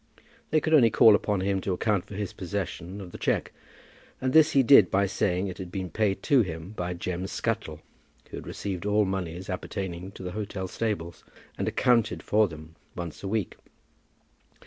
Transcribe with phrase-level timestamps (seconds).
[0.49, 3.51] They could only call upon him to account for his possession of the cheque,
[4.19, 7.81] and this he did by saying it had been paid to him by Jem Scuttle,
[8.31, 11.23] who received all moneys appertaining to the hotel stables,
[11.55, 13.57] and accounted for them once a week.